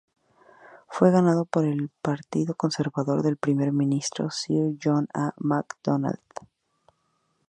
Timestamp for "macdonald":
5.37-6.17